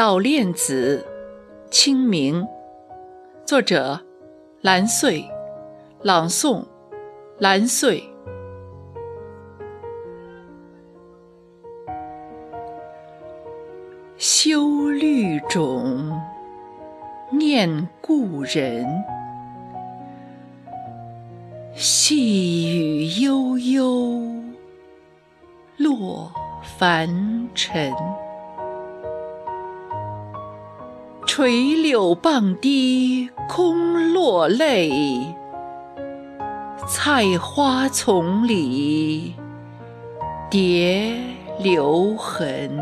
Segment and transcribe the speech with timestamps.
[0.02, 1.06] 《悼念子·
[1.70, 2.42] 清明》
[3.44, 4.00] 作者
[4.62, 5.22] 蓝穗，
[6.00, 6.64] 朗诵
[7.38, 8.02] 蓝穗。
[14.16, 16.18] 修绿冢，
[17.30, 18.86] 念故人。
[21.74, 24.22] 细雨悠悠，
[25.76, 26.32] 落
[26.78, 27.92] 凡尘。
[31.32, 34.90] 垂柳傍堤空落泪，
[36.88, 39.36] 菜花丛里
[40.50, 41.16] 蝶
[41.60, 42.76] 留痕。